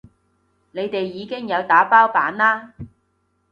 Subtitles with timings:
[0.71, 2.73] 你哋已經有打包版啦